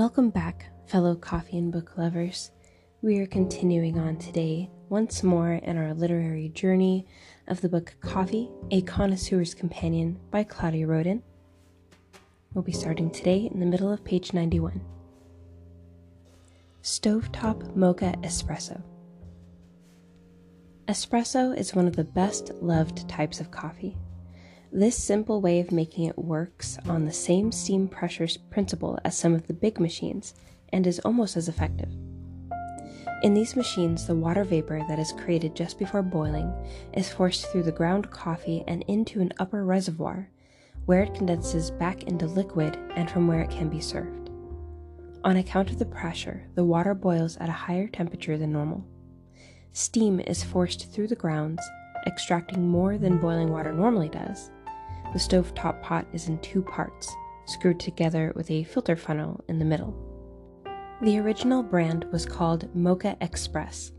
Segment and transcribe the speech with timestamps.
[0.00, 2.52] Welcome back, fellow coffee and book lovers.
[3.02, 7.06] We are continuing on today, once more, in our literary journey
[7.48, 11.22] of the book Coffee, A Connoisseur's Companion by Claudia Roden.
[12.54, 14.80] We'll be starting today in the middle of page 91.
[16.82, 18.82] Stovetop Mocha Espresso.
[20.88, 23.98] Espresso is one of the best loved types of coffee.
[24.72, 29.34] This simple way of making it works on the same steam pressure principle as some
[29.34, 30.32] of the big machines
[30.72, 31.88] and is almost as effective.
[33.24, 36.52] In these machines, the water vapor that is created just before boiling
[36.94, 40.30] is forced through the ground coffee and into an upper reservoir,
[40.86, 44.30] where it condenses back into liquid and from where it can be served.
[45.24, 48.86] On account of the pressure, the water boils at a higher temperature than normal.
[49.72, 51.60] Steam is forced through the grounds,
[52.06, 54.52] extracting more than boiling water normally does.
[55.12, 57.12] The stovetop pot is in two parts,
[57.46, 59.94] screwed together with a filter funnel in the middle.
[61.02, 63.90] The original brand was called Moka Express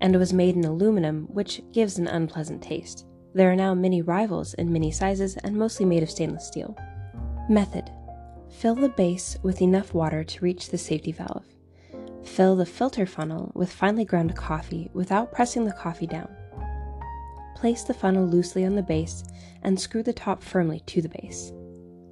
[0.00, 3.06] and was made in aluminum, which gives an unpleasant taste.
[3.34, 6.76] There are now many rivals in many sizes and mostly made of stainless steel.
[7.48, 7.90] Method
[8.50, 11.44] Fill the base with enough water to reach the safety valve.
[12.24, 16.28] Fill the filter funnel with finely ground coffee without pressing the coffee down.
[17.58, 19.24] Place the funnel loosely on the base
[19.64, 21.52] and screw the top firmly to the base.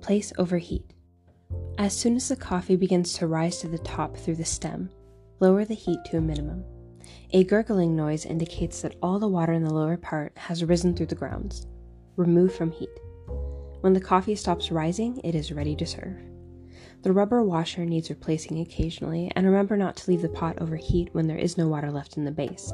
[0.00, 0.92] Place over heat.
[1.78, 4.90] As soon as the coffee begins to rise to the top through the stem,
[5.38, 6.64] lower the heat to a minimum.
[7.30, 11.06] A gurgling noise indicates that all the water in the lower part has risen through
[11.06, 11.68] the grounds.
[12.16, 12.90] Remove from heat.
[13.82, 16.18] When the coffee stops rising, it is ready to serve.
[17.02, 21.10] The rubber washer needs replacing occasionally, and remember not to leave the pot over heat
[21.12, 22.72] when there is no water left in the base.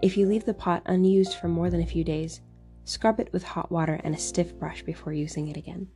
[0.00, 2.40] If you leave the pot unused for more than a few days,
[2.84, 5.88] scrub it with hot water and a stiff brush before using it again.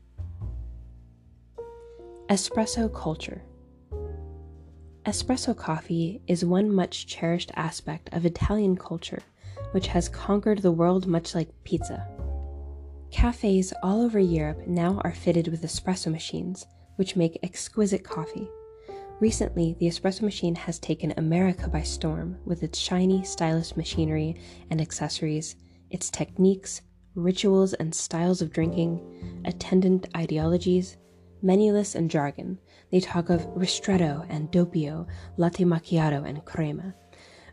[2.29, 3.43] Espresso culture.
[5.07, 9.23] Espresso coffee is one much cherished aspect of Italian culture,
[9.73, 12.09] which has conquered the world much like pizza.
[13.11, 18.49] Cafes all over Europe now are fitted with espresso machines, which make exquisite coffee.
[19.23, 24.35] Recently, the espresso machine has taken America by storm with its shiny, stylish machinery
[24.69, 25.55] and accessories,
[25.91, 26.83] its techniques,
[27.15, 30.97] rituals and styles of drinking, attendant ideologies,
[31.41, 32.59] menuless and jargon.
[32.91, 35.07] They talk of ristretto and doppio,
[35.37, 36.93] latte macchiato and crema.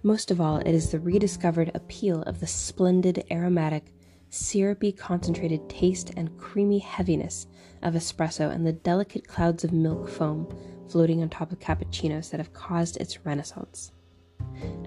[0.02, 3.94] Most of all, it is the rediscovered appeal of the splendid, aromatic,
[4.32, 7.46] syrupy, concentrated taste and creamy heaviness
[7.84, 10.52] of espresso and the delicate clouds of milk foam
[10.90, 13.92] floating on top of cappuccinos that have caused its renaissance.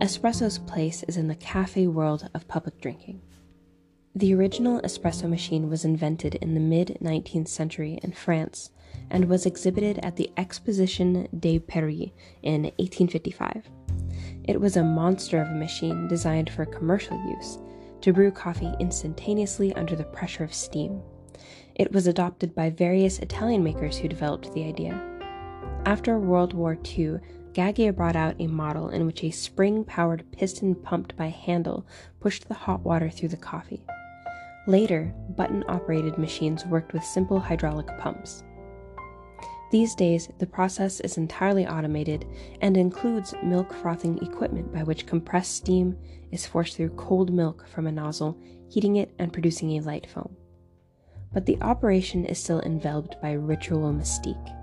[0.01, 3.21] Espresso's place is in the cafe world of public drinking.
[4.15, 8.71] The original espresso machine was invented in the mid 19th century in France
[9.11, 12.11] and was exhibited at the Exposition de Paris
[12.43, 13.71] in 1855.
[14.45, 17.59] It was a monster of a machine designed for commercial use
[18.03, 21.01] to brew coffee instantaneously under the pressure of steam.
[21.75, 25.12] It was adopted by various Italian makers who developed the idea.
[25.85, 27.19] After World War II,
[27.55, 31.85] Gaggia brought out a model in which a spring powered piston pumped by handle
[32.21, 33.85] pushed the hot water through the coffee.
[34.69, 38.45] Later, button operated machines worked with simple hydraulic pumps.
[39.73, 42.27] These days, the process is entirely automated
[42.61, 45.99] and includes milk frothing equipment by which compressed steam
[46.31, 48.39] is forced through cold milk from a nozzle,
[48.69, 50.37] heating it and producing a light foam.
[51.33, 54.62] But the operation is still enveloped by ritual mystique.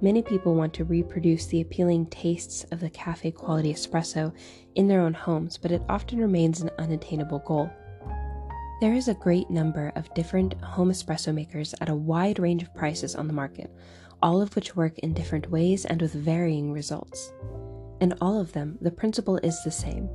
[0.00, 4.32] Many people want to reproduce the appealing tastes of the cafe quality espresso
[4.76, 7.68] in their own homes, but it often remains an unattainable goal.
[8.80, 12.72] There is a great number of different home espresso makers at a wide range of
[12.76, 13.72] prices on the market,
[14.22, 17.32] all of which work in different ways and with varying results.
[18.00, 20.08] In all of them, the principle is the same.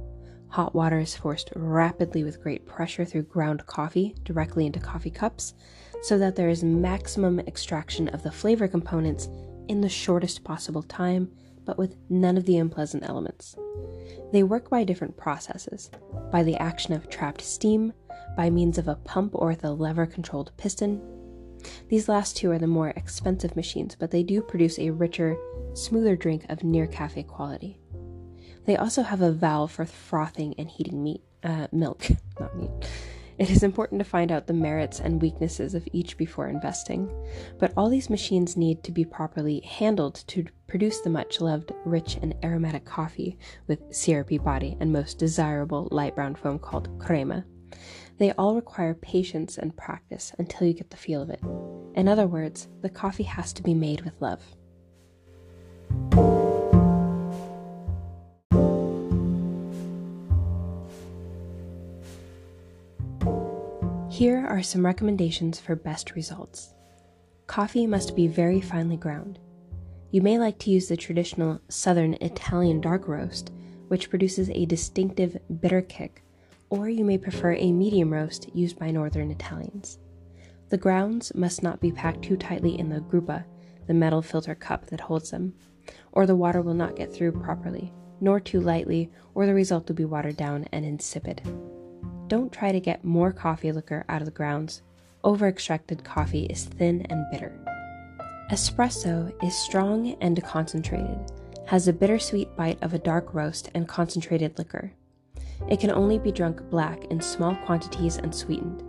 [0.48, 5.56] Hot water is forced rapidly with great pressure through ground coffee directly into coffee cups
[6.04, 9.28] so that there is maximum extraction of the flavor components
[9.68, 11.32] in the shortest possible time,
[11.66, 13.56] but with none of the unpleasant elements.
[14.32, 15.92] They work by different processes
[16.32, 17.94] by the action of trapped steam,
[18.36, 21.02] by means of a pump or a lever controlled piston.
[21.90, 25.38] These last two are the more expensive machines, but they do produce a richer,
[25.74, 27.80] smoother drink of near cafe quality.
[28.66, 32.08] They also have a valve for frothing and heating meat, uh, milk,
[32.40, 32.72] not meat.
[33.38, 37.10] It is important to find out the merits and weaknesses of each before investing,
[37.60, 42.18] but all these machines need to be properly handled to produce the much loved, rich,
[42.22, 43.38] and aromatic coffee
[43.68, 47.44] with syrupy body and most desirable light brown foam called crema.
[48.20, 51.42] They all require patience and practice until you get the feel of it.
[51.96, 54.44] In other words, the coffee has to be made with love.
[64.24, 66.74] Here are some recommendations for best results.
[67.46, 69.38] Coffee must be very finely ground.
[70.12, 73.52] You may like to use the traditional southern Italian dark roast,
[73.90, 76.24] which produces a distinctive bitter kick,
[76.70, 80.00] or you may prefer a medium roast used by northern Italians.
[80.70, 83.44] The grounds must not be packed too tightly in the gruppa,
[83.88, 85.54] the metal filter cup that holds them,
[86.14, 87.92] or the water will not get through properly,
[88.22, 91.42] nor too lightly, or the result will be watered down and insipid.
[92.34, 94.82] Don't try to get more coffee liquor out of the grounds.
[95.24, 97.52] Over extracted coffee is thin and bitter.
[98.50, 101.32] Espresso is strong and concentrated,
[101.68, 104.94] has a bittersweet bite of a dark roast and concentrated liquor.
[105.70, 108.82] It can only be drunk black in small quantities and sweetened.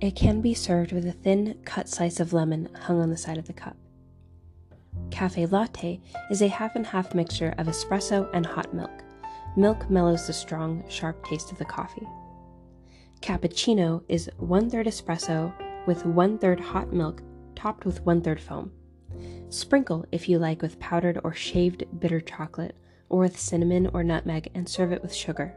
[0.00, 3.38] It can be served with a thin cut slice of lemon hung on the side
[3.38, 3.76] of the cup.
[5.10, 6.00] Cafe latte
[6.30, 8.99] is a half and half mixture of espresso and hot milk.
[9.56, 12.06] Milk mellows the strong, sharp taste of the coffee.
[13.20, 15.52] Cappuccino is one third espresso
[15.86, 17.22] with one third hot milk
[17.54, 18.70] topped with one third foam.
[19.48, 22.76] Sprinkle, if you like, with powdered or shaved bitter chocolate,
[23.08, 25.54] or with cinnamon or nutmeg, and serve it with sugar.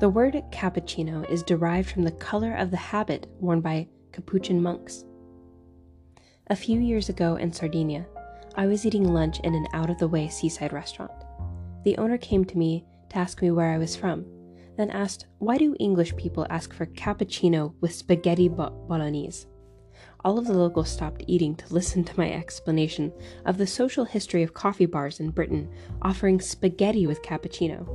[0.00, 5.04] The word cappuccino is derived from the color of the habit worn by Capuchin monks.
[6.48, 8.06] A few years ago in Sardinia,
[8.56, 11.12] I was eating lunch in an out of the way seaside restaurant.
[11.84, 14.26] The owner came to me to ask me where I was from,
[14.76, 19.46] then asked, Why do English people ask for cappuccino with spaghetti bolognese?
[20.24, 23.12] all of the locals stopped eating to listen to my explanation
[23.46, 25.70] of the social history of coffee bars in Britain
[26.02, 27.86] offering spaghetti with cappuccino.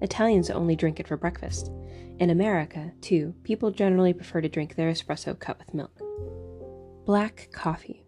[0.00, 1.72] Italians only drink it for breakfast.
[2.18, 6.00] In America, too, people generally prefer to drink their espresso cut with milk.
[7.04, 8.04] Black coffee.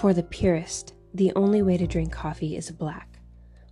[0.00, 3.17] For the purist, the only way to drink coffee is black,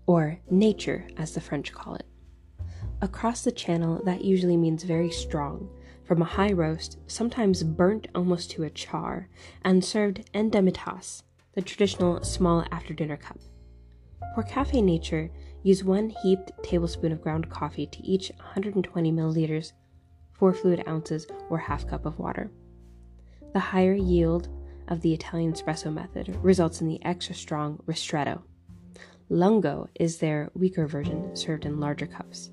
[0.07, 2.07] or nature, as the French call it.
[3.03, 5.69] Across the channel, that usually means very strong,
[6.05, 9.29] from a high roast, sometimes burnt almost to a char,
[9.65, 11.23] and served en demitasse,
[11.55, 13.39] the traditional small after dinner cup.
[14.35, 15.31] For cafe nature,
[15.63, 19.73] use one heaped tablespoon of ground coffee to each 120 milliliters,
[20.33, 22.51] 4 fluid ounces, or half cup of water.
[23.53, 24.49] The higher yield
[24.89, 28.43] of the Italian espresso method results in the extra strong ristretto.
[29.29, 32.51] Lungo is their weaker version, served in larger cups.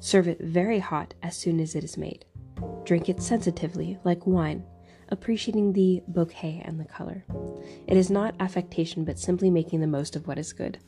[0.00, 2.24] Serve it very hot as soon as it is made.
[2.84, 4.64] Drink it sensitively, like wine,
[5.10, 7.24] appreciating the bouquet and the color.
[7.86, 10.78] It is not affectation, but simply making the most of what is good.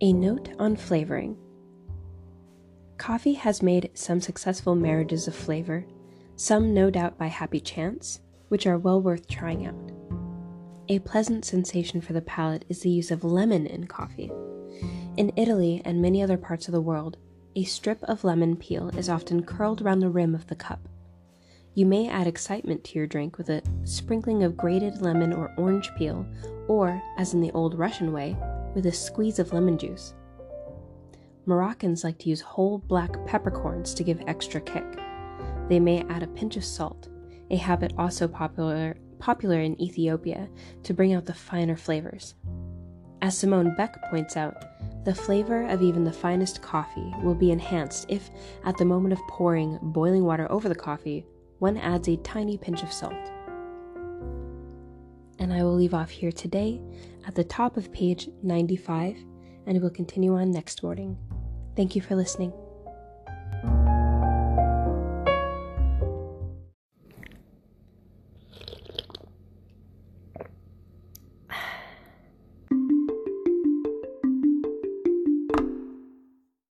[0.00, 1.36] A note on flavoring
[2.98, 5.84] Coffee has made some successful marriages of flavor,
[6.36, 9.91] some no doubt by happy chance, which are well worth trying out.
[10.92, 14.30] A pleasant sensation for the palate is the use of lemon in coffee.
[15.16, 17.16] In Italy and many other parts of the world,
[17.56, 20.86] a strip of lemon peel is often curled around the rim of the cup.
[21.72, 25.90] You may add excitement to your drink with a sprinkling of grated lemon or orange
[25.96, 26.26] peel,
[26.68, 28.36] or, as in the old Russian way,
[28.74, 30.12] with a squeeze of lemon juice.
[31.46, 34.84] Moroccans like to use whole black peppercorns to give extra kick.
[35.70, 37.08] They may add a pinch of salt,
[37.48, 40.48] a habit also popular, popular in Ethiopia,
[40.82, 42.34] to bring out the finer flavors.
[43.22, 44.64] As Simone Beck points out,
[45.04, 48.30] the flavor of even the finest coffee will be enhanced if,
[48.64, 51.24] at the moment of pouring boiling water over the coffee,
[51.60, 53.30] one adds a tiny pinch of salt.
[55.38, 56.80] And I will leave off here today
[57.24, 59.16] at the top of page 95,
[59.66, 61.16] and will continue on next morning.
[61.76, 62.52] Thank you for listening.